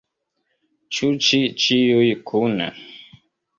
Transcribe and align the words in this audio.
Ĉu 0.99 1.09
ĉi 1.27 1.41
ĉiuj 1.65 2.09
kune? 2.33 2.73